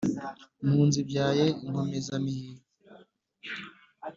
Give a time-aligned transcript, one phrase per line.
[0.65, 2.63] mpunzi ibyaye inkomezamihigo,